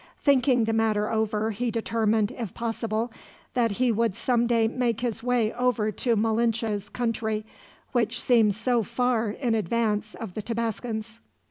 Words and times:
Thinking 0.17 0.63
the 0.63 0.73
matter 0.73 1.11
over 1.11 1.51
he 1.51 1.69
determined, 1.69 2.31
if 2.31 2.55
possible, 2.55 3.13
that 3.53 3.73
he 3.73 3.91
would 3.91 4.15
someday 4.15 4.67
make 4.67 5.01
his 5.01 5.21
way 5.21 5.53
over 5.53 5.91
to 5.91 6.15
Malinche's 6.15 6.89
country, 6.89 7.45
which 7.91 8.19
seemed 8.19 8.55
so 8.55 8.81
far 8.81 9.29
in 9.29 9.53
advance 9.53 10.15
of 10.15 10.33
the 10.33 10.41
Tabascans. 10.41 11.19